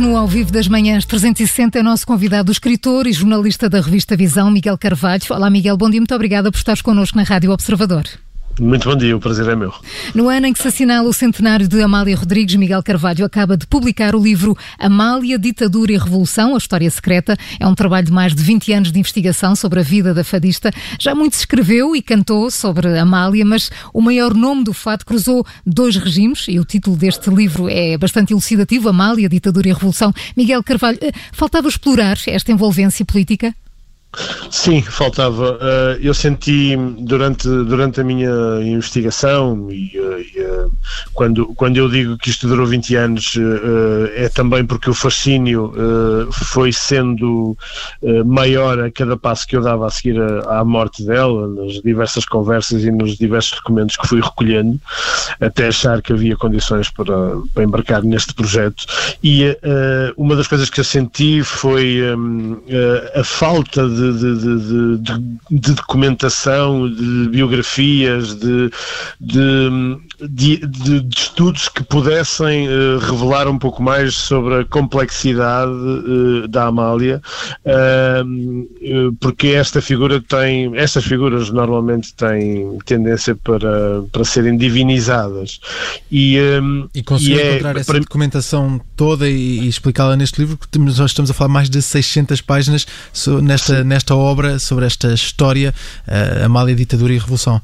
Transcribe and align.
No 0.00 0.16
Ao 0.16 0.28
Vivo 0.28 0.52
das 0.52 0.68
Manhãs 0.68 1.04
360, 1.04 1.80
é 1.80 1.82
nosso 1.82 2.06
convidado, 2.06 2.50
o 2.50 2.52
escritor 2.52 3.06
e 3.08 3.12
jornalista 3.12 3.68
da 3.68 3.80
revista 3.80 4.16
Visão, 4.16 4.48
Miguel 4.48 4.78
Carvalho. 4.78 5.22
Olá, 5.30 5.50
Miguel, 5.50 5.76
bom 5.76 5.90
dia, 5.90 6.00
muito 6.00 6.14
obrigada 6.14 6.52
por 6.52 6.58
estares 6.58 6.80
connosco 6.80 7.16
na 7.16 7.24
Rádio 7.24 7.50
Observador. 7.50 8.04
Muito 8.60 8.88
bom 8.88 8.96
dia, 8.96 9.16
o 9.16 9.20
prazer 9.20 9.46
é 9.48 9.54
meu. 9.54 9.72
No 10.14 10.28
ano 10.28 10.46
em 10.46 10.52
que 10.52 10.60
se 10.60 10.66
assinala 10.66 11.08
o 11.08 11.12
centenário 11.12 11.68
de 11.68 11.80
Amália 11.80 12.16
Rodrigues, 12.16 12.56
Miguel 12.56 12.82
Carvalho 12.82 13.24
acaba 13.24 13.56
de 13.56 13.66
publicar 13.66 14.16
o 14.16 14.22
livro 14.22 14.56
Amália, 14.78 15.38
Ditadura 15.38 15.92
e 15.92 15.96
Revolução, 15.96 16.54
a 16.54 16.58
História 16.58 16.90
Secreta. 16.90 17.36
É 17.60 17.66
um 17.66 17.74
trabalho 17.74 18.06
de 18.06 18.12
mais 18.12 18.34
de 18.34 18.42
20 18.42 18.72
anos 18.72 18.92
de 18.92 18.98
investigação 18.98 19.54
sobre 19.54 19.78
a 19.78 19.82
vida 19.82 20.12
da 20.12 20.24
fadista. 20.24 20.72
Já 20.98 21.14
muito 21.14 21.36
se 21.36 21.42
escreveu 21.42 21.94
e 21.94 22.02
cantou 22.02 22.50
sobre 22.50 22.98
Amália, 22.98 23.44
mas 23.44 23.70
o 23.94 24.00
maior 24.00 24.34
nome 24.34 24.64
do 24.64 24.72
fado 24.72 25.04
cruzou 25.04 25.46
dois 25.64 25.96
regimes 25.96 26.46
e 26.48 26.58
o 26.58 26.64
título 26.64 26.96
deste 26.96 27.30
livro 27.30 27.68
é 27.68 27.96
bastante 27.96 28.32
elucidativo, 28.32 28.88
Amália, 28.88 29.28
Ditadura 29.28 29.68
e 29.68 29.72
Revolução. 29.72 30.12
Miguel 30.36 30.64
Carvalho, 30.64 30.98
eh, 31.00 31.12
faltava 31.32 31.68
explorar 31.68 32.18
esta 32.26 32.50
envolvência 32.50 33.04
política? 33.04 33.54
Sim, 34.50 34.80
faltava. 34.82 35.58
Eh, 35.60 35.98
eu 36.02 36.14
senti 36.14 36.74
durante, 37.00 37.46
durante 37.46 38.00
a 38.00 38.04
minha 38.04 38.30
investigação 38.62 39.70
e, 39.70 39.92
eh, 39.94 40.24
e 40.34 40.40
eh, 40.40 40.66
quando, 41.12 41.46
quando 41.54 41.76
eu 41.76 41.88
digo 41.88 42.16
que 42.16 42.30
isto 42.30 42.48
durou 42.48 42.66
20 42.66 42.96
anos 42.96 43.34
é 44.14 44.28
também 44.30 44.64
porque 44.64 44.88
o 44.88 44.94
fascínio 44.94 45.72
foi 46.32 46.72
sendo 46.72 47.56
maior 48.24 48.78
a 48.80 48.90
cada 48.90 49.16
passo 49.16 49.46
que 49.46 49.56
eu 49.56 49.62
dava 49.62 49.86
a 49.86 49.90
seguir 49.90 50.18
à 50.46 50.64
morte 50.64 51.04
dela, 51.04 51.48
nas 51.48 51.74
diversas 51.82 52.24
conversas 52.24 52.84
e 52.84 52.90
nos 52.90 53.16
diversos 53.16 53.58
documentos 53.58 53.96
que 53.96 54.06
fui 54.06 54.20
recolhendo, 54.20 54.80
até 55.40 55.68
achar 55.68 56.00
que 56.00 56.12
havia 56.12 56.36
condições 56.36 56.90
para, 56.90 57.36
para 57.52 57.64
embarcar 57.64 58.02
neste 58.02 58.32
projeto. 58.34 58.84
E 59.22 59.56
uma 60.16 60.36
das 60.36 60.46
coisas 60.46 60.70
que 60.70 60.80
eu 60.80 60.84
senti 60.84 61.42
foi 61.42 62.00
a 63.14 63.24
falta 63.24 63.88
de 63.88 63.97
de, 63.98 64.98
de, 65.50 65.72
documentação, 65.74 66.88
de 66.88 67.28
biografias, 67.28 68.34
de, 68.34 68.70
de, 69.20 69.98
estudos 71.16 71.68
que 71.68 71.82
pudessem 71.82 72.68
uh, 72.68 72.98
revelar 72.98 73.48
um 73.48 73.58
pouco 73.58 73.82
mais 73.82 74.14
sobre 74.14 74.60
a 74.60 74.64
complexidade 74.64 75.70
uh, 75.70 76.48
da 76.48 76.66
Amália, 76.66 77.20
uh, 77.64 79.12
porque 79.20 79.48
esta 79.48 79.80
figura 79.80 80.20
tem, 80.20 80.76
estas 80.76 81.04
figuras 81.04 81.50
normalmente 81.50 82.14
têm 82.14 82.78
tendência 82.84 83.34
para, 83.36 84.02
para 84.10 84.24
serem 84.24 84.56
divinizadas. 84.56 85.60
E, 86.10 86.38
e 86.94 87.02
conseguir 87.02 87.40
é, 87.40 87.50
encontrar 87.52 87.76
essa 87.76 87.92
para... 87.92 88.00
documentação 88.00 88.80
toda 88.96 89.28
e, 89.28 89.60
e 89.60 89.68
explicá-la 89.68 90.16
neste 90.16 90.40
livro, 90.40 90.56
porque 90.56 90.78
nós 90.78 90.98
estamos 90.98 91.30
a 91.30 91.34
falar 91.34 91.48
mais 91.48 91.70
de 91.70 91.80
600 91.80 92.40
páginas 92.40 92.86
nesta, 93.42 93.84
nesta 93.88 94.14
obra 94.14 94.58
sobre 94.58 94.86
esta 94.86 95.12
história, 95.12 95.74
uh, 96.06 96.44
Amália, 96.44 96.74
Ditadura 96.76 97.12
e 97.12 97.18
Revolução. 97.18 97.60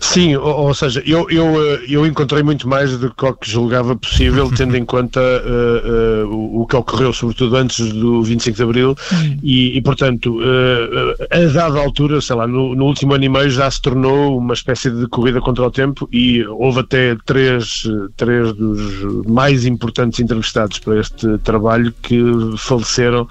Sim, 0.00 0.36
ou, 0.36 0.66
ou, 0.66 0.74
seja, 0.74 1.02
eu, 1.06 1.30
eu, 1.30 1.46
eh, 1.46 1.84
eu 1.88 2.06
encontrei 2.06 2.42
muito 2.42 2.68
mais 2.68 2.98
do 2.98 3.12
que 3.14 3.24
o 3.24 3.32
que 3.32 3.50
julgava 3.50 3.96
possível, 3.96 4.50
tendo 4.54 4.76
em 4.76 4.84
conta 4.84 5.20
uh, 5.20 6.26
uh, 6.26 6.60
o 6.60 6.66
que 6.66 6.76
ocorreu, 6.76 7.12
sobretudo 7.12 7.56
antes 7.56 7.90
do 7.92 8.22
25 8.22 8.56
de 8.56 8.62
Abril, 8.62 8.96
e, 9.42 9.78
e, 9.78 9.80
portanto, 9.80 10.38
uh, 10.38 11.24
a 11.30 11.52
dada 11.52 11.78
altura, 11.78 12.20
sei 12.20 12.36
lá, 12.36 12.46
no, 12.46 12.74
no, 12.74 12.84
último 12.84 13.14
ano 13.14 13.24
e 13.24 13.28
meio 13.28 13.50
já 13.50 13.70
se 13.70 13.80
tornou 13.80 14.36
uma 14.36 14.52
espécie 14.52 14.90
de 14.90 15.06
corrida 15.06 15.40
contra 15.40 15.64
o 15.64 15.70
tempo 15.70 16.06
e 16.12 16.44
houve 16.46 16.80
até 16.80 17.16
três, 17.24 17.84
três 18.16 18.52
dos 18.52 19.26
mais 19.26 19.64
importantes 19.64 20.20
entrevistados 20.20 20.78
para 20.78 21.00
este 21.00 21.38
trabalho 21.38 21.94
que 22.02 22.20
faleceram 22.58 23.26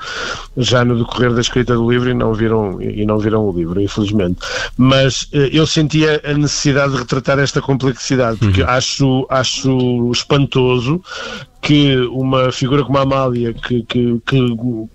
já 0.57 0.83
no 0.83 0.97
decorrer 0.97 1.33
da 1.33 1.41
escrita 1.41 1.75
do 1.75 1.89
livro 1.89 2.09
e 2.09 2.13
não 2.13 2.33
viram, 2.33 2.81
e 2.81 3.05
não 3.05 3.19
viram 3.19 3.47
o 3.47 3.51
livro, 3.51 3.79
infelizmente. 3.79 4.39
Mas 4.75 5.29
eu 5.31 5.67
sentia 5.67 6.21
a 6.23 6.38
necessidade 6.39 6.93
de 6.93 6.99
retratar 6.99 7.39
esta 7.39 7.61
complexidade, 7.61 8.37
porque 8.37 8.61
uhum. 8.61 8.69
acho, 8.69 9.27
acho 9.29 10.11
espantoso 10.11 11.01
que 11.61 11.97
uma 12.07 12.51
figura 12.51 12.83
como 12.83 12.97
a 12.97 13.01
Amália, 13.01 13.53
que, 13.53 13.83
que, 13.83 14.21
que, 14.25 14.39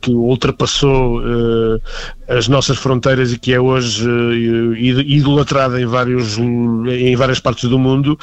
que 0.01 0.11
ultrapassou 0.11 1.21
uh, 1.21 1.81
as 2.29 2.49
nossas 2.49 2.79
fronteiras 2.79 3.33
e 3.33 3.39
que 3.39 3.53
é 3.53 3.61
hoje 3.61 4.09
uh, 4.09 4.75
idolatrada 4.77 5.81
em, 5.81 5.87
vários, 5.87 6.39
em 6.39 7.15
várias 7.17 7.41
partes 7.41 7.69
do 7.69 7.79
mundo, 7.79 8.19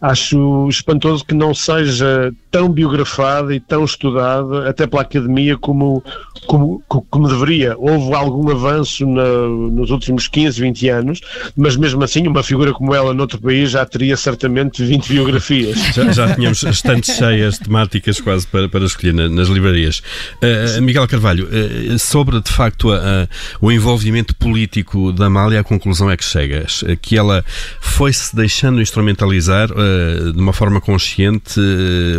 acho 0.00 0.68
espantoso 0.68 1.24
que 1.24 1.34
não 1.34 1.54
seja 1.54 2.32
tão 2.50 2.68
biografada 2.68 3.54
e 3.54 3.60
tão 3.60 3.84
estudada, 3.84 4.68
até 4.68 4.86
pela 4.86 5.02
academia, 5.02 5.56
como, 5.56 6.04
como, 6.46 6.82
como 6.88 7.28
deveria. 7.28 7.74
Houve 7.76 8.14
algum 8.14 8.48
avanço 8.50 9.04
na, 9.06 9.24
nos 9.72 9.90
últimos 9.90 10.28
15, 10.28 10.60
20 10.60 10.88
anos, 10.88 11.20
mas 11.56 11.76
mesmo 11.76 12.02
assim, 12.04 12.26
uma 12.26 12.42
figura 12.42 12.72
como 12.72 12.94
ela 12.94 13.12
noutro 13.12 13.40
país 13.40 13.70
já 13.70 13.84
teria 13.84 14.16
certamente 14.16 14.84
20 14.84 15.08
biografias. 15.08 15.78
Já, 15.94 16.12
já 16.12 16.34
tínhamos 16.34 16.62
estantes 16.64 17.16
cheias 17.16 17.58
temáticas 17.58 18.20
quase 18.20 18.46
para, 18.46 18.68
para 18.68 18.84
escolher 18.84 19.14
na, 19.14 19.28
nas 19.28 19.48
livrarias. 19.48 20.02
Uh, 20.40 20.80
Miguel 20.82 21.08
Carvalho, 21.08 21.48
uh, 21.48 21.98
sobre 21.98 22.40
de 22.40 22.52
facto 22.52 22.92
a, 22.92 22.96
a, 22.96 23.28
o 23.60 23.70
envolvimento 23.70 24.34
político 24.34 25.12
da 25.12 25.26
Amália, 25.26 25.60
a 25.60 25.64
conclusão 25.64 26.10
é 26.10 26.16
que 26.16 26.24
chegas, 26.24 26.84
que 27.00 27.16
ela 27.16 27.44
foi-se 27.80 28.34
deixando 28.34 28.80
instrumentalizar 28.80 29.70
uh, 29.70 30.32
de 30.32 30.40
uma 30.40 30.52
forma 30.52 30.80
consciente 30.80 31.60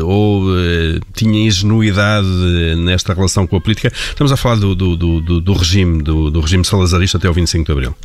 ou 0.04 0.46
tinha 1.14 1.48
ingenuidade 1.48 2.28
nesta 2.78 3.14
relação 3.14 3.46
com 3.48 3.56
a 3.56 3.62
política. 3.62 3.92
Estamos 4.10 4.32
a 4.32 4.38
falar 4.38 4.56
do, 4.56 4.76
do, 4.76 4.96
do, 4.96 5.42
do 5.42 5.54
regime, 5.54 6.02
do, 6.02 6.30
do 6.30 6.40
regime 6.40 6.64
salazarista 6.66 7.18
até 7.18 7.30
o 7.30 7.34
25 7.34 7.66
de 7.66 7.72
Abril. 7.72 7.96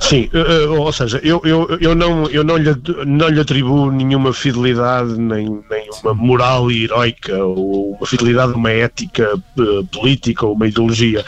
Sim, 0.00 0.28
uh, 0.34 0.80
ou 0.80 0.92
seja, 0.92 1.20
eu, 1.22 1.40
eu, 1.44 1.78
eu, 1.80 1.94
não, 1.94 2.26
eu 2.26 2.44
não, 2.44 2.56
lhe, 2.56 2.74
não 3.06 3.28
lhe 3.28 3.40
atribuo 3.40 3.90
nenhuma 3.90 4.32
fidelidade, 4.32 5.18
nem, 5.18 5.62
nem 5.70 5.88
uma 6.02 6.12
moral 6.12 6.70
heroica, 6.70 7.36
ou 7.44 7.92
uma 7.92 8.06
fidelidade 8.06 8.52
uma 8.52 8.70
ética 8.70 9.36
uh, 9.36 9.86
política 9.86 10.46
ou 10.46 10.54
uma 10.54 10.66
ideologia. 10.66 11.20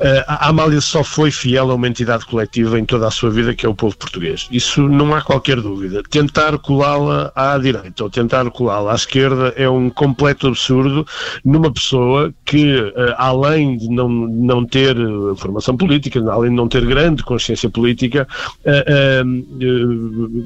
Uh, 0.00 0.24
a 0.26 0.48
Amália 0.48 0.80
só 0.80 1.04
foi 1.04 1.30
fiel 1.30 1.70
a 1.70 1.74
uma 1.74 1.86
entidade 1.86 2.24
coletiva 2.24 2.78
em 2.78 2.84
toda 2.84 3.06
a 3.06 3.10
sua 3.10 3.30
vida, 3.30 3.54
que 3.54 3.64
é 3.64 3.68
o 3.68 3.74
povo 3.74 3.96
português. 3.96 4.48
Isso 4.50 4.88
não 4.88 5.14
há 5.14 5.20
qualquer 5.22 5.60
dúvida. 5.60 6.02
Tentar 6.08 6.58
colá-la 6.58 7.30
à 7.34 7.58
direita 7.58 8.04
ou 8.04 8.10
tentar 8.10 8.50
colá-la 8.50 8.92
à 8.92 8.94
esquerda 8.94 9.52
é 9.56 9.68
um 9.68 9.90
completo 9.90 10.48
absurdo 10.48 11.06
numa 11.44 11.70
pessoa 11.70 12.32
que, 12.44 12.92
além 13.16 13.76
de 13.76 13.88
não, 13.88 14.08
não 14.08 14.64
ter 14.64 14.96
formação 15.36 15.76
política, 15.76 16.20
além 16.30 16.50
de 16.50 16.56
não 16.56 16.68
ter 16.68 16.84
grande 16.84 17.22
consciência 17.22 17.68
política, 17.68 17.99
política, 18.00 18.26
uh, 18.64 19.28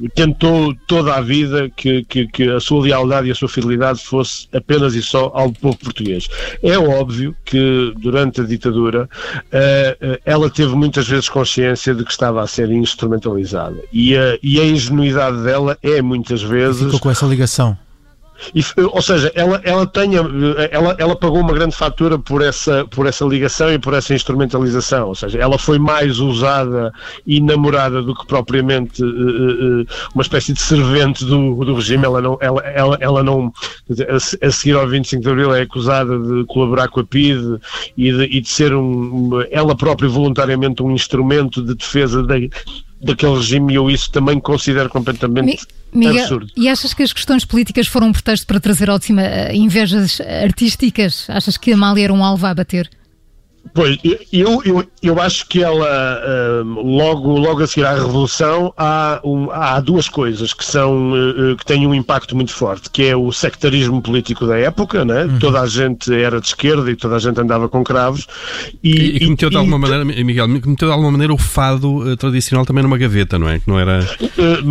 uh, 0.03 0.09
tentou 0.09 0.75
toda 0.87 1.15
a 1.15 1.21
vida 1.21 1.69
que, 1.69 2.03
que, 2.03 2.27
que, 2.27 2.49
a 2.49 2.59
sua 2.59 2.83
lealdade 2.83 3.29
e 3.29 3.31
a 3.31 3.35
sua 3.35 3.47
fidelidade 3.47 4.03
fosse 4.03 4.47
apenas 4.53 4.93
e 4.95 5.01
só 5.01 5.31
ao 5.33 5.51
povo 5.51 5.77
português. 5.77 6.27
É 6.61 6.77
óbvio 6.77 7.35
que 7.45 7.93
durante 7.97 8.41
a 8.41 8.43
ditadura 8.43 9.07
ela 10.25 10.49
teve 10.49 10.75
muitas 10.75 11.07
vezes 11.07 11.29
consciência 11.29 11.93
de 11.93 12.03
que 12.03 12.11
estava 12.11 12.41
a 12.41 12.47
ser 12.47 12.71
instrumentalizada 12.71 13.77
e 13.91 14.17
a, 14.17 14.37
e 14.41 14.59
a 14.59 14.65
ingenuidade 14.65 15.43
dela 15.43 15.77
é 15.81 16.01
muitas 16.01 16.41
vezes. 16.41 16.85
Ficou 16.85 16.99
com 16.99 17.11
essa 17.11 17.25
ligação. 17.25 17.77
E, 18.53 18.61
ou 18.81 19.01
seja, 19.01 19.31
ela, 19.35 19.61
ela, 19.63 19.85
tenha, 19.85 20.21
ela, 20.71 20.95
ela 20.97 21.15
pagou 21.15 21.39
uma 21.39 21.53
grande 21.53 21.75
fatura 21.75 22.17
por 22.19 22.41
essa, 22.41 22.85
por 22.85 23.05
essa 23.05 23.25
ligação 23.25 23.71
e 23.71 23.79
por 23.79 23.93
essa 23.93 24.13
instrumentalização. 24.13 25.07
Ou 25.09 25.15
seja, 25.15 25.39
ela 25.39 25.57
foi 25.57 25.79
mais 25.79 26.19
usada 26.19 26.91
e 27.25 27.39
namorada 27.39 28.01
do 28.01 28.13
que 28.13 28.25
propriamente 28.25 29.03
uh, 29.03 29.81
uh, 29.81 29.85
uma 30.13 30.21
espécie 30.21 30.53
de 30.53 30.61
servente 30.61 31.25
do, 31.25 31.63
do 31.63 31.75
regime. 31.75 32.05
Ela 32.05 32.21
não, 32.21 32.37
ela, 32.41 32.61
ela, 32.61 32.97
ela 32.99 33.23
não 33.23 33.51
a, 33.89 34.47
a 34.47 34.51
seguir 34.51 34.75
ao 34.75 34.87
25 34.87 35.23
de 35.23 35.29
Abril 35.29 35.55
é 35.55 35.61
acusada 35.61 36.17
de 36.19 36.45
colaborar 36.45 36.87
com 36.89 36.99
a 36.99 37.03
PIDE 37.03 37.59
e 37.97 38.11
de, 38.11 38.23
e 38.25 38.41
de 38.41 38.49
ser 38.49 38.73
um, 38.73 39.41
ela 39.49 39.75
própria 39.75 40.09
voluntariamente 40.09 40.83
um 40.83 40.91
instrumento 40.91 41.63
de 41.63 41.75
defesa 41.75 42.23
da, 42.23 42.35
daquele 43.01 43.35
regime 43.35 43.73
e 43.73 43.75
eu 43.75 43.89
isso 43.89 44.09
também 44.11 44.39
considero 44.39 44.89
completamente 44.89 45.65
Miguel, 45.93 46.23
absurdo. 46.23 46.47
E 46.55 46.67
achas 46.67 46.93
que 46.93 47.03
as 47.03 47.13
questões 47.13 47.45
políticas 47.45 47.87
foram 47.87 48.07
um 48.07 48.11
pretexto 48.11 48.45
para 48.47 48.59
trazer 48.59 48.89
ao 48.89 48.99
de 48.99 49.05
cima 49.05 49.21
uh, 49.21 49.53
invejas 49.53 50.19
artísticas? 50.43 51.27
Achas 51.29 51.57
que 51.57 51.71
a 51.71 51.75
Amália 51.75 52.05
era 52.05 52.13
um 52.13 52.23
alvo 52.23 52.45
a 52.45 52.53
bater? 52.53 52.89
Pois, 53.75 53.99
eu, 54.31 54.61
eu, 54.63 54.87
eu 55.03 55.21
acho 55.21 55.45
que 55.49 55.61
ela, 55.61 55.85
uh, 55.85 56.63
logo, 56.63 57.37
logo 57.37 57.61
a 57.61 57.67
seguir 57.67 57.85
à 57.85 57.93
Revolução, 57.93 58.73
há, 58.77 59.19
há 59.51 59.81
duas 59.81 60.07
coisas 60.07 60.53
que, 60.53 60.63
são, 60.63 61.11
uh, 61.11 61.57
que 61.57 61.65
têm 61.65 61.85
um 61.85 61.93
impacto 61.93 62.37
muito 62.37 62.53
forte, 62.53 62.89
que 62.89 63.03
é 63.03 63.17
o 63.17 63.33
sectarismo 63.33 64.01
político 64.01 64.47
da 64.47 64.57
época, 64.57 65.03
né? 65.03 65.25
Uhum. 65.25 65.39
toda 65.39 65.59
a 65.59 65.67
gente 65.67 66.13
era 66.13 66.39
de 66.39 66.47
esquerda 66.47 66.89
e 66.89 66.95
toda 66.95 67.17
a 67.17 67.19
gente 67.19 67.37
andava 67.37 67.67
com 67.67 67.83
cravos. 67.83 68.25
E, 68.81 68.91
e, 68.91 69.15
e 69.17 69.19
que 69.19 69.29
meteu 69.29 69.49
de 69.49 69.57
alguma 69.57 69.77
maneira, 69.77 70.05
Miguel, 70.05 70.47
meteu 70.47 70.87
de 70.87 70.93
alguma 70.93 71.11
maneira 71.11 71.33
o 71.33 71.37
fado 71.37 71.97
uh, 71.97 72.15
tradicional 72.15 72.65
também 72.65 72.81
numa 72.81 72.97
gaveta, 72.97 73.37
não 73.37 73.49
é? 73.49 73.59
Que 73.59 73.67
não 73.67 73.77
era... 73.77 74.07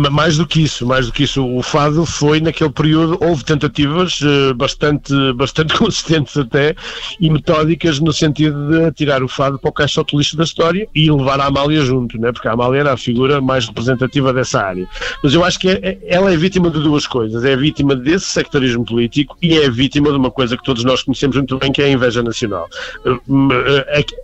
mais 0.09 0.37
do 0.37 0.47
que 0.47 0.63
isso, 0.63 0.83
mais 0.83 1.05
do 1.05 1.13
que 1.13 1.25
isso. 1.25 1.45
O 1.45 1.61
fado 1.61 2.07
foi, 2.07 2.41
naquele 2.41 2.71
período, 2.71 3.19
houve 3.21 3.45
tentativas 3.45 4.19
bastante, 4.55 5.13
bastante 5.35 5.75
consistentes 5.77 6.35
até 6.35 6.75
e 7.21 7.29
metódicas 7.29 7.99
no 7.99 8.11
sentido 8.11 8.67
de 8.67 8.94
tirar 8.95 9.23
o 9.23 9.27
fado 9.27 9.59
para 9.59 9.69
o 9.69 9.73
caixote 9.73 10.15
lixo 10.15 10.37
da 10.37 10.43
história 10.43 10.87
e 10.95 11.11
levar 11.11 11.39
a 11.39 11.45
Amália 11.45 11.81
junto, 11.81 12.17
né? 12.17 12.31
porque 12.31 12.47
a 12.47 12.53
Amália 12.53 12.79
era 12.79 12.93
a 12.93 12.97
figura 12.97 13.41
mais 13.41 13.67
representativa 13.67 14.33
dessa 14.33 14.61
área. 14.61 14.87
Mas 15.21 15.33
eu 15.33 15.43
acho 15.43 15.59
que 15.59 15.69
é, 15.69 15.79
é, 15.81 15.97
ela 16.07 16.31
é 16.31 16.37
vítima 16.37 16.69
de 16.69 16.79
duas 16.79 17.05
coisas: 17.05 17.43
é 17.43 17.55
vítima 17.55 17.95
desse 17.95 18.25
sectarismo 18.25 18.85
político 18.85 19.37
e 19.41 19.57
é 19.57 19.69
vítima 19.69 20.09
de 20.09 20.17
uma 20.17 20.31
coisa 20.31 20.57
que 20.57 20.63
todos 20.63 20.83
nós 20.83 21.03
conhecemos 21.03 21.35
muito 21.35 21.57
bem, 21.57 21.71
que 21.71 21.81
é 21.81 21.85
a 21.85 21.89
inveja 21.89 22.23
nacional. 22.23 22.67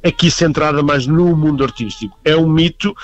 Aqui 0.03 0.31
centrada 0.31 0.81
mais 0.81 1.05
no 1.05 1.35
mundo 1.35 1.63
artístico. 1.63 2.17
É 2.23 2.35
um 2.35 2.47
mito 2.47 2.95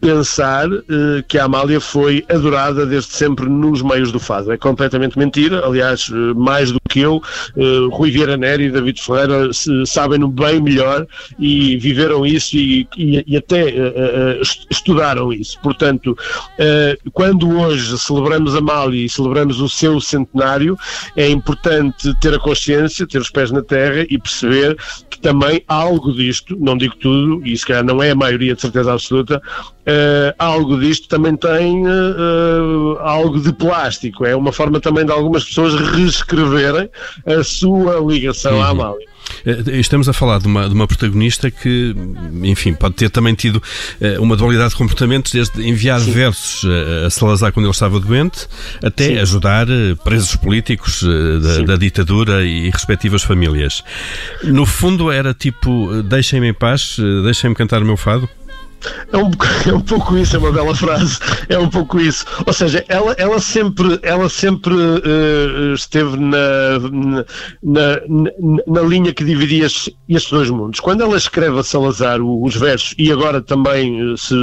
pensar 0.00 0.68
uh, 0.68 0.82
que 1.26 1.38
a 1.38 1.44
Amália 1.44 1.80
foi 1.80 2.24
adorada 2.28 2.86
desde 2.86 3.12
sempre 3.12 3.48
nos 3.48 3.82
meios 3.82 4.12
do 4.12 4.20
fado. 4.20 4.52
É 4.52 4.56
completamente 4.56 5.18
mentira. 5.18 5.64
Aliás, 5.64 6.08
uh, 6.08 6.34
mais 6.34 6.70
do 6.72 6.80
que 6.88 7.00
eu, 7.00 7.16
uh, 7.56 7.88
Rui 7.90 8.10
Vieira 8.10 8.36
Neri 8.36 8.64
e 8.64 8.70
David 8.70 9.00
Ferreira 9.00 9.50
sabem-no 9.86 10.28
bem 10.28 10.60
melhor 10.60 11.06
e 11.38 11.76
viveram 11.76 12.24
isso 12.24 12.56
e, 12.56 12.88
e, 12.96 13.24
e 13.26 13.36
até 13.36 13.74
estudaram 14.70 15.32
isso. 15.32 15.58
Portanto, 15.60 16.16
quando 17.12 17.48
hoje 17.58 17.98
celebramos 17.98 18.54
a 18.54 18.58
Amália 18.58 19.04
e 19.04 19.08
celebramos 19.08 19.60
o 19.60 19.68
seu 19.68 20.00
centenário, 20.00 20.76
é 21.16 21.28
importante 21.28 22.12
ter 22.20 22.34
a 22.34 22.38
consciência, 22.38 23.06
ter 23.06 23.18
os 23.18 23.30
pés 23.30 23.50
na 23.50 23.62
terra 23.62 24.06
e 24.08 24.18
perceber 24.18 24.76
que 25.10 25.18
também 25.20 25.62
algo 25.66 26.12
disto, 26.12 26.56
não 26.58 26.76
digo 26.76 26.96
tudo, 26.96 27.46
e 27.46 27.56
se 27.56 27.66
calhar 27.66 27.84
não 27.84 28.02
é 28.02 28.10
a 28.10 28.14
maioria 28.14 28.54
de 28.54 28.60
certeza 28.60 28.92
absoluta, 28.92 29.42
uh, 29.88 30.34
algo 30.38 30.78
disto 30.78 31.08
também 31.08 31.36
tem 31.36 31.86
uh, 31.86 32.98
algo 33.00 33.40
de 33.40 33.52
plástico. 33.52 34.24
É 34.24 34.36
uma 34.36 34.52
forma 34.52 34.80
também 34.80 35.04
de 35.04 35.12
algumas 35.12 35.44
pessoas 35.44 35.74
reescreverem 35.74 36.88
a 37.26 37.42
sua 37.42 37.98
ligação 38.00 38.56
uhum. 38.56 38.62
à 38.62 38.68
Amália. 38.68 39.08
Estamos 39.66 40.08
a 40.08 40.14
falar 40.14 40.40
de 40.40 40.46
uma, 40.46 40.66
de 40.68 40.74
uma 40.74 40.86
protagonista 40.86 41.50
que, 41.50 41.94
enfim, 42.42 42.72
pode 42.72 42.94
ter 42.94 43.10
também 43.10 43.34
tido 43.34 43.62
uma 44.20 44.34
dualidade 44.34 44.70
de 44.70 44.76
comportamentos, 44.76 45.30
desde 45.30 45.68
enviar 45.68 46.00
Sim. 46.00 46.12
versos 46.12 46.64
a 47.04 47.10
Salazar 47.10 47.52
quando 47.52 47.66
ele 47.66 47.72
estava 47.72 48.00
doente, 48.00 48.48
até 48.82 49.08
Sim. 49.08 49.18
ajudar 49.18 49.66
presos 50.02 50.34
políticos 50.34 51.04
da, 51.42 51.62
da, 51.62 51.76
ditadura 51.76 52.42
e 52.42 52.70
respectivas 52.70 53.22
famílias. 53.22 53.84
No 54.44 54.64
fundo, 54.64 55.10
era 55.10 55.34
tipo: 55.34 56.02
deixem-me 56.04 56.48
em 56.48 56.54
paz, 56.54 56.96
deixem-me 57.22 57.54
cantar 57.54 57.82
o 57.82 57.84
meu 57.84 57.98
fado. 57.98 58.28
É 59.12 59.16
um, 59.16 59.30
é 59.70 59.74
um 59.74 59.80
pouco 59.80 60.16
isso, 60.16 60.36
é 60.36 60.38
uma 60.38 60.52
bela 60.52 60.74
frase. 60.74 61.18
É 61.48 61.58
um 61.58 61.68
pouco 61.68 62.00
isso. 62.00 62.24
Ou 62.46 62.52
seja, 62.52 62.84
ela, 62.88 63.12
ela 63.18 63.40
sempre, 63.40 63.98
ela 64.02 64.28
sempre 64.28 64.74
uh, 64.74 65.74
esteve 65.74 66.16
na, 66.16 66.78
na, 66.80 67.24
na, 67.62 68.00
na, 68.66 68.80
linha 68.82 69.12
que 69.12 69.24
dividia 69.24 69.66
estes 69.66 70.30
dois 70.30 70.50
mundos. 70.50 70.80
Quando 70.80 71.02
ela 71.02 71.16
escreve 71.16 71.58
a 71.58 71.62
Salazar 71.62 72.20
os 72.20 72.56
versos, 72.56 72.94
e 72.98 73.10
agora 73.10 73.40
também 73.40 74.12
eh, 74.12 74.16
se 74.16 74.34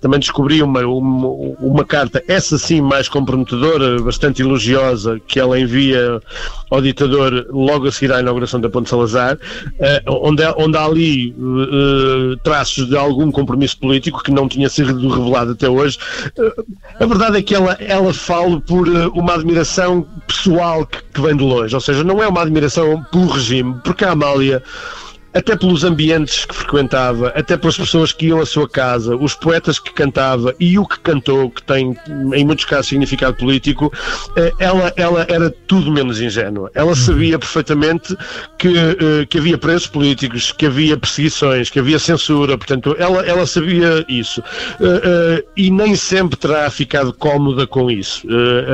também 0.00 0.20
descobri 0.20 0.62
uma, 0.62 0.80
uma, 0.80 1.28
uma, 1.60 1.84
carta, 1.84 2.22
essa 2.28 2.58
sim 2.58 2.80
mais 2.80 3.08
comprometedora, 3.08 4.00
bastante 4.02 4.42
elogiosa, 4.42 5.20
que 5.26 5.40
ela 5.40 5.58
envia 5.58 6.20
ao 6.70 6.80
ditador 6.80 7.46
logo 7.50 7.86
a 7.86 7.92
seguir 7.92 8.12
à 8.12 8.20
inauguração 8.20 8.60
da 8.60 8.68
Ponte 8.68 8.90
Salazar, 8.90 9.36
uh, 9.36 10.26
onde, 10.26 10.42
onde 10.56 10.76
há 10.76 10.84
ali 10.84 11.34
uh, 11.38 12.36
traços 12.42 12.88
de 12.88 12.96
algum 12.96 13.30
compromisso 13.30 13.78
político 13.78 14.22
que 14.22 14.30
não 14.30 14.48
tinha 14.48 14.68
sido 14.68 15.08
revelado 15.08 15.52
até 15.52 15.68
hoje. 15.68 15.98
Uh, 16.38 16.64
a 17.00 17.06
verdade 17.06 17.38
é 17.38 17.42
que 17.42 17.54
ela, 17.54 17.72
ela 17.80 18.12
fala 18.12 18.60
por 18.60 18.88
uma 18.88 19.34
admiração 19.34 20.06
pessoal 20.26 20.86
que, 20.86 21.02
que 21.14 21.20
vem 21.20 21.36
de 21.36 21.44
longe, 21.44 21.74
ou 21.74 21.80
seja, 21.80 22.04
não 22.04 22.22
é 22.22 22.28
uma 22.28 22.42
admiração 22.42 23.02
pelo 23.10 23.26
regime, 23.26 23.74
porque 23.82 24.04
a 24.04 24.12
Amália 24.12 24.62
até 25.36 25.54
pelos 25.54 25.84
ambientes 25.84 26.44
que 26.46 26.54
frequentava, 26.54 27.28
até 27.28 27.56
pelas 27.56 27.76
pessoas 27.76 28.10
que 28.10 28.26
iam 28.26 28.40
à 28.40 28.46
sua 28.46 28.68
casa, 28.68 29.14
os 29.14 29.34
poetas 29.34 29.78
que 29.78 29.92
cantava 29.92 30.54
e 30.58 30.78
o 30.78 30.86
que 30.86 30.98
cantou, 31.00 31.50
que 31.50 31.62
tem 31.62 31.96
em 32.34 32.44
muitos 32.44 32.64
casos 32.64 32.88
significado 32.88 33.36
político, 33.36 33.92
eh, 34.36 34.52
ela, 34.58 34.92
ela 34.96 35.26
era 35.28 35.50
tudo 35.66 35.92
menos 35.92 36.20
ingênua. 36.20 36.70
Ela 36.74 36.88
uhum. 36.88 36.94
sabia 36.94 37.38
perfeitamente 37.38 38.16
que, 38.58 38.68
eh, 38.68 39.26
que 39.28 39.38
havia 39.38 39.58
presos 39.58 39.86
políticos, 39.86 40.52
que 40.52 40.66
havia 40.66 40.96
perseguições, 40.96 41.68
que 41.68 41.78
havia 41.78 41.98
censura, 41.98 42.56
portanto, 42.56 42.96
ela, 42.98 43.24
ela 43.26 43.46
sabia 43.46 44.04
isso. 44.08 44.42
Eh, 44.80 45.44
e 45.56 45.70
nem 45.70 45.94
sempre 45.94 46.36
terá 46.36 46.68
ficado 46.70 47.12
cómoda 47.12 47.66
com 47.66 47.90
isso. 47.90 48.26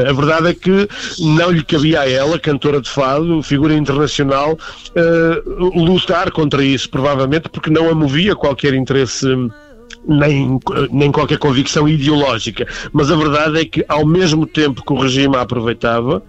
A 0.09 0.13
verdade 0.13 0.49
é 0.49 0.55
que 0.55 0.89
não 1.19 1.51
lhe 1.51 1.65
cabia 1.65 2.01
a 2.01 2.11
ela, 2.11 2.39
cantora 2.39 2.81
de 2.81 2.89
fado, 2.89 3.43
figura 3.43 3.75
internacional, 3.75 4.59
lutar 5.75 6.31
contra 6.31 6.52
contra 6.53 6.65
isso, 6.65 6.91
provavelmente 6.91 7.49
porque 7.49 7.71
não 7.71 7.89
a 7.89 7.95
movia 7.95 8.37
qualquer 8.37 8.75
interesse 8.75 9.27
nem, 10.07 10.59
nem 10.91 11.11
qualquer 11.11 11.39
convicção 11.39 11.89
ideológica. 11.89 12.67
Mas 12.93 13.11
a 13.11 13.17
verdade 13.17 13.61
é 13.61 13.65
que, 13.65 13.85
ao 13.89 14.05
mesmo 14.05 14.47
tempo 14.47 14.85
que 14.85 14.93
o 14.93 15.01
regime 15.01 15.37
a 15.37 15.41
aproveitava, 15.41 16.23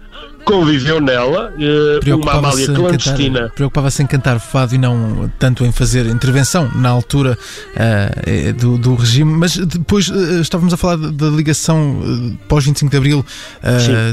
conviveu 0.44 1.00
nela, 1.00 1.52
uh, 1.56 2.16
uma 2.16 2.32
Amália 2.32 2.66
clandestina. 2.66 3.50
Preocupava-se 3.54 4.02
em 4.02 4.06
cantar 4.06 4.38
fado 4.38 4.74
e 4.74 4.78
não 4.78 5.30
tanto 5.38 5.64
em 5.64 5.72
fazer 5.72 6.06
intervenção 6.06 6.70
na 6.74 6.88
altura 6.88 7.36
uh, 7.74 8.52
do, 8.52 8.78
do, 8.78 8.94
regime, 8.94 9.32
mas 9.32 9.56
depois 9.56 10.08
uh, 10.08 10.40
estávamos 10.40 10.72
a 10.74 10.76
falar 10.76 10.96
da 10.96 11.26
ligação 11.28 12.36
pós 12.48 12.64
25 12.64 12.90
de 12.90 12.96
Abril, 12.96 13.26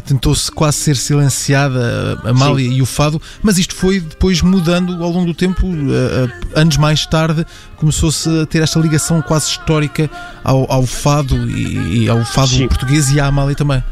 tentou-se 0.05 0.51
quase 0.51 0.77
ser 0.77 0.95
silenciada 0.95 2.19
a 2.23 2.29
Amália 2.29 2.69
Sim. 2.69 2.75
e 2.75 2.81
o 2.81 2.85
fado, 2.85 3.21
mas 3.41 3.57
isto 3.57 3.75
foi 3.75 3.99
depois 3.99 4.41
mudando 4.41 5.03
ao 5.03 5.09
longo 5.11 5.25
do 5.25 5.33
tempo, 5.33 5.67
anos 6.55 6.77
mais 6.77 7.05
tarde 7.05 7.45
começou-se 7.75 8.29
a 8.41 8.45
ter 8.45 8.61
esta 8.61 8.79
ligação 8.79 9.21
quase 9.21 9.49
histórica 9.49 10.09
ao, 10.43 10.71
ao 10.71 10.85
fado 10.85 11.35
e, 11.49 12.03
e 12.05 12.09
ao 12.09 12.23
fado 12.23 12.49
Sim. 12.49 12.67
português 12.67 13.11
e 13.11 13.19
à 13.19 13.25
Amália 13.25 13.55
também. 13.55 13.83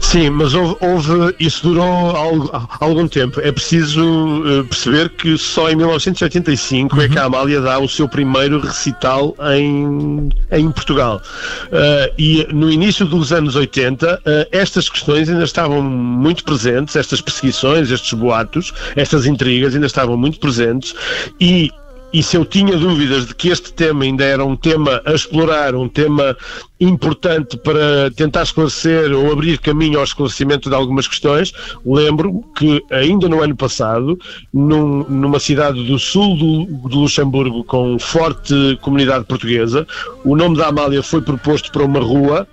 Sim, 0.00 0.30
mas 0.30 0.54
houve, 0.54 0.76
houve, 0.80 1.34
isso 1.38 1.62
durou 1.62 1.84
algo, 1.84 2.50
algum 2.80 3.08
tempo. 3.08 3.40
É 3.40 3.50
preciso 3.50 4.02
uh, 4.02 4.64
perceber 4.64 5.08
que 5.10 5.36
só 5.36 5.70
em 5.70 5.76
1985 5.76 6.94
uhum. 6.94 7.02
é 7.02 7.08
que 7.08 7.18
a 7.18 7.24
Amália 7.24 7.60
dá 7.60 7.78
o 7.78 7.88
seu 7.88 8.08
primeiro 8.08 8.60
recital 8.60 9.34
em, 9.56 10.30
em 10.50 10.70
Portugal. 10.70 11.20
Uh, 11.66 12.12
e 12.18 12.46
no 12.52 12.70
início 12.70 13.06
dos 13.06 13.32
anos 13.32 13.56
80, 13.56 14.14
uh, 14.14 14.20
eh, 14.24 14.48
estas 14.52 14.88
questões 14.88 15.28
ainda 15.28 15.44
estavam 15.44 15.82
muito 15.82 16.44
presentes, 16.44 16.96
estas 16.96 17.20
perseguições, 17.20 17.90
estes 17.90 18.12
boatos, 18.12 18.72
estas 18.96 19.26
intrigas 19.26 19.74
ainda 19.74 19.86
estavam 19.86 20.16
muito 20.16 20.38
presentes 20.38 20.94
e 21.40 21.70
e 22.12 22.22
se 22.22 22.36
eu 22.36 22.44
tinha 22.44 22.76
dúvidas 22.76 23.26
de 23.26 23.34
que 23.34 23.48
este 23.48 23.72
tema 23.72 24.04
ainda 24.04 24.24
era 24.24 24.44
um 24.44 24.54
tema 24.54 25.00
a 25.04 25.12
explorar, 25.12 25.74
um 25.74 25.88
tema 25.88 26.36
importante 26.78 27.56
para 27.56 28.10
tentar 28.14 28.42
esclarecer 28.42 29.12
ou 29.12 29.32
abrir 29.32 29.58
caminho 29.58 29.98
ao 29.98 30.04
esclarecimento 30.04 30.68
de 30.68 30.74
algumas 30.74 31.08
questões, 31.08 31.52
lembro 31.86 32.44
que 32.56 32.84
ainda 32.90 33.28
no 33.28 33.40
ano 33.40 33.56
passado, 33.56 34.18
num, 34.52 35.04
numa 35.08 35.38
cidade 35.38 35.84
do 35.84 35.98
sul 35.98 36.36
do, 36.36 36.88
de 36.88 36.96
Luxemburgo 36.96 37.64
com 37.64 37.98
forte 37.98 38.78
comunidade 38.82 39.24
portuguesa, 39.24 39.86
o 40.24 40.36
nome 40.36 40.56
da 40.56 40.68
Amália 40.68 41.02
foi 41.02 41.22
proposto 41.22 41.70
para 41.72 41.84
uma 41.84 42.00
rua 42.00 42.46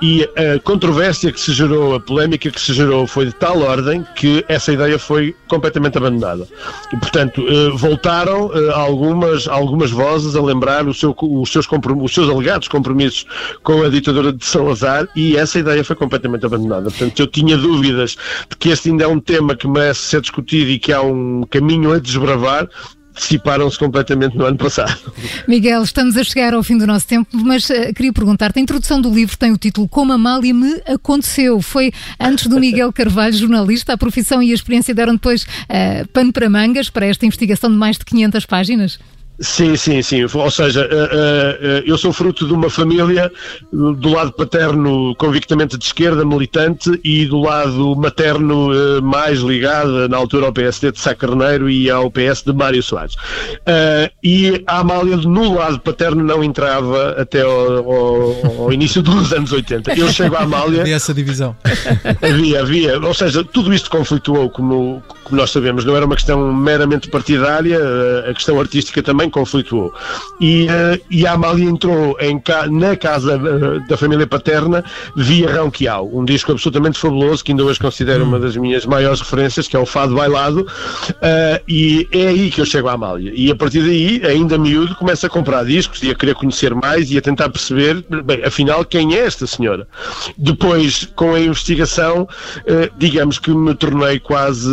e 0.00 0.28
a 0.36 0.58
controvérsia 0.60 1.30
que 1.30 1.40
se 1.40 1.52
gerou, 1.52 1.94
a 1.94 2.00
polémica 2.00 2.50
que 2.50 2.60
se 2.60 2.72
gerou 2.72 3.06
foi 3.06 3.26
de 3.26 3.32
tal 3.32 3.60
ordem 3.60 4.04
que 4.16 4.44
essa 4.48 4.72
ideia 4.72 4.98
foi 4.98 5.34
completamente 5.48 5.96
abandonada. 5.96 6.46
E, 6.92 6.96
portanto, 6.96 7.44
eh, 7.46 7.70
voltaram 7.74 8.50
eh, 8.52 8.72
algumas, 8.72 9.46
algumas 9.46 9.90
vozes 9.90 10.34
a 10.34 10.42
lembrar 10.42 10.86
o 10.88 10.94
seu, 10.94 11.14
os, 11.20 11.50
seus 11.50 11.68
os 11.68 12.14
seus 12.14 12.28
alegados 12.28 12.68
compromissos 12.68 13.26
com 13.62 13.82
a 13.82 13.88
ditadura 13.88 14.32
de 14.32 14.44
Salazar 14.44 15.08
e 15.14 15.36
essa 15.36 15.58
ideia 15.58 15.84
foi 15.84 15.94
completamente 15.94 16.44
abandonada. 16.44 16.90
Portanto, 16.90 17.20
eu 17.20 17.26
tinha 17.26 17.56
dúvidas 17.56 18.16
de 18.50 18.56
que 18.56 18.70
este 18.70 18.90
ainda 18.90 19.04
é 19.04 19.08
um 19.08 19.20
tema 19.20 19.54
que 19.54 19.68
merece 19.68 20.00
ser 20.00 20.20
discutido 20.20 20.70
e 20.70 20.78
que 20.78 20.92
há 20.92 21.00
um 21.00 21.44
caminho 21.48 21.92
a 21.92 21.98
desbravar 21.98 22.68
dissiparam-se 23.14 23.78
completamente 23.78 24.36
no 24.36 24.44
ano 24.44 24.56
passado. 24.56 25.12
Miguel, 25.46 25.82
estamos 25.82 26.16
a 26.16 26.24
chegar 26.24 26.54
ao 26.54 26.62
fim 26.62 26.78
do 26.78 26.86
nosso 26.86 27.06
tempo, 27.06 27.28
mas 27.32 27.68
uh, 27.68 27.92
queria 27.94 28.12
perguntar-te, 28.12 28.58
a 28.58 28.62
introdução 28.62 29.00
do 29.00 29.12
livro 29.12 29.36
tem 29.36 29.52
o 29.52 29.56
título 29.56 29.88
Como 29.88 30.12
a 30.12 30.18
Mália 30.18 30.54
me 30.54 30.80
aconteceu. 30.86 31.60
Foi 31.60 31.92
antes 32.18 32.46
do 32.46 32.58
Miguel 32.58 32.92
Carvalho, 32.94 33.34
jornalista, 33.34 33.92
a 33.92 33.98
profissão 33.98 34.42
e 34.42 34.50
a 34.50 34.54
experiência 34.54 34.94
deram 34.94 35.14
depois 35.14 35.42
uh, 35.42 36.06
pano 36.12 36.32
para 36.32 36.48
mangas 36.48 36.88
para 36.88 37.06
esta 37.06 37.26
investigação 37.26 37.70
de 37.70 37.76
mais 37.76 37.98
de 37.98 38.04
500 38.04 38.46
páginas? 38.46 38.98
Sim, 39.42 39.76
sim, 39.76 40.00
sim. 40.02 40.24
Ou 40.32 40.50
seja, 40.50 40.88
eu 41.84 41.98
sou 41.98 42.12
fruto 42.12 42.46
de 42.46 42.52
uma 42.52 42.70
família 42.70 43.30
do 43.72 44.08
lado 44.10 44.32
paterno 44.32 45.14
convictamente 45.16 45.76
de 45.76 45.84
esquerda, 45.84 46.24
militante, 46.24 46.98
e 47.04 47.26
do 47.26 47.40
lado 47.40 47.96
materno 47.96 48.70
mais 49.02 49.40
ligada 49.40 50.08
na 50.08 50.16
altura 50.16 50.46
ao 50.46 50.52
PSD 50.52 50.92
de 50.92 51.00
Sá 51.00 51.14
Carneiro 51.14 51.68
e 51.68 51.90
ao 51.90 52.10
PS 52.10 52.42
de 52.46 52.52
Mário 52.52 52.82
Soares. 52.82 53.16
E 54.22 54.62
a 54.66 54.78
Amália 54.78 55.16
no 55.16 55.54
lado 55.54 55.80
paterno 55.80 56.22
não 56.22 56.44
entrava 56.44 57.16
até 57.18 57.42
ao, 57.42 57.50
ao, 57.50 58.62
ao 58.62 58.72
início 58.72 59.02
dos 59.02 59.32
anos 59.32 59.52
80. 59.52 59.98
Eu 59.98 60.08
chego 60.12 60.36
à 60.36 60.42
Amália. 60.42 60.82
Havia 60.82 60.94
essa 60.94 61.12
divisão. 61.12 61.56
Havia, 62.22 62.60
havia. 62.60 63.00
Ou 63.00 63.14
seja, 63.14 63.42
tudo 63.42 63.72
isto 63.74 63.90
conflituou, 63.90 64.48
como, 64.50 65.02
como 65.24 65.36
nós 65.36 65.50
sabemos. 65.50 65.84
Não 65.84 65.96
era 65.96 66.06
uma 66.06 66.14
questão 66.14 66.52
meramente 66.54 67.08
partidária, 67.08 67.78
a 68.28 68.34
questão 68.34 68.60
artística 68.60 69.02
também 69.02 69.30
conflituou. 69.32 69.92
E, 70.40 70.66
uh, 70.66 71.00
e 71.10 71.26
a 71.26 71.32
Amália 71.32 71.64
entrou 71.64 72.16
em, 72.20 72.40
na 72.70 72.96
casa 72.96 73.36
uh, 73.36 73.86
da 73.88 73.96
família 73.96 74.26
paterna 74.26 74.84
via 75.16 75.52
Ronquial, 75.52 76.08
um 76.12 76.24
disco 76.24 76.52
absolutamente 76.52 76.98
fabuloso 76.98 77.42
que 77.42 77.50
ainda 77.50 77.64
hoje 77.64 77.80
considero 77.80 78.24
uma 78.24 78.38
das 78.38 78.56
minhas 78.56 78.86
maiores 78.86 79.20
referências, 79.20 79.66
que 79.66 79.76
é 79.76 79.78
o 79.78 79.86
Fado 79.86 80.14
Bailado, 80.14 80.60
uh, 80.60 81.62
e 81.66 82.06
é 82.12 82.28
aí 82.28 82.50
que 82.50 82.60
eu 82.60 82.66
chego 82.66 82.88
à 82.88 82.92
Amália. 82.92 83.32
E 83.34 83.50
a 83.50 83.56
partir 83.56 83.82
daí, 83.82 84.22
ainda 84.24 84.56
miúdo, 84.56 84.94
começo 84.94 85.26
a 85.26 85.28
comprar 85.28 85.64
discos 85.64 86.02
e 86.02 86.10
a 86.10 86.14
querer 86.14 86.34
conhecer 86.34 86.74
mais 86.74 87.10
e 87.10 87.18
a 87.18 87.22
tentar 87.22 87.48
perceber, 87.48 88.04
bem, 88.24 88.44
afinal, 88.44 88.84
quem 88.84 89.14
é 89.14 89.20
esta 89.20 89.46
senhora. 89.46 89.88
Depois, 90.36 91.08
com 91.16 91.34
a 91.34 91.40
investigação, 91.40 92.28
digamos 92.98 93.38
que 93.38 93.50
me 93.50 93.74
tornei 93.74 94.18
quase 94.18 94.70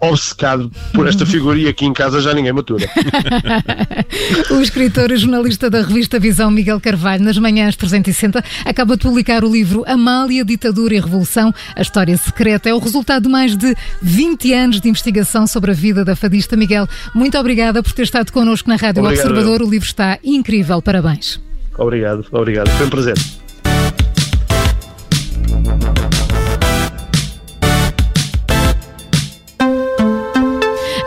obcecado 0.00 0.70
por 0.94 1.06
esta 1.06 1.26
figura 1.26 1.58
e 1.58 1.68
aqui 1.68 1.84
em 1.84 1.92
casa 1.92 2.20
já 2.20 2.32
ninguém 2.32 2.52
matura. 2.52 2.86
o 4.50 4.60
escritor 4.60 5.10
e 5.10 5.16
jornalista 5.16 5.68
da 5.68 5.82
revista 5.82 6.18
Visão, 6.18 6.50
Miguel 6.50 6.80
Carvalho, 6.80 7.24
nas 7.24 7.38
manhãs 7.38 7.76
360, 7.76 8.42
acaba 8.64 8.96
de 8.96 9.02
publicar 9.02 9.44
o 9.44 9.52
livro 9.52 9.84
Amália, 9.86 10.44
Ditadura 10.44 10.94
e 10.94 11.00
Revolução, 11.00 11.52
a 11.74 11.82
história 11.82 12.16
secreta. 12.16 12.68
É 12.68 12.74
o 12.74 12.78
resultado 12.78 13.24
de 13.24 13.28
mais 13.28 13.56
de 13.56 13.74
20 14.02 14.52
anos 14.52 14.80
de 14.80 14.88
investigação 14.88 15.46
sobre 15.46 15.70
a 15.70 15.74
vida 15.74 16.04
da 16.04 16.16
fadista. 16.16 16.56
Miguel, 16.56 16.86
muito 17.14 17.38
obrigada 17.38 17.82
por 17.82 17.92
ter 17.92 18.02
estado 18.02 18.32
connosco 18.32 18.68
na 18.68 18.76
Rádio 18.76 19.02
Obrigado, 19.02 19.26
Observador. 19.26 19.62
O 19.62 19.70
livro 19.70 19.86
está 19.86 20.18
incrível. 20.22 20.80
Parabéns. 20.80 21.40
Obrigado, 21.76 22.26
obrigado. 22.32 22.68
Foi 22.70 22.86
um 22.86 22.90
prazer. 22.90 23.14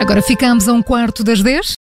Agora 0.00 0.20
ficamos 0.20 0.68
a 0.68 0.72
um 0.72 0.82
quarto 0.82 1.24
das 1.24 1.42
10. 1.42 1.83